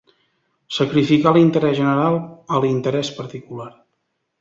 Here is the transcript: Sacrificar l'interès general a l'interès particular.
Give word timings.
Sacrificar 0.77 1.35
l'interès 1.37 1.77
general 1.81 2.19
a 2.57 2.65
l'interès 2.67 3.15
particular. 3.23 3.73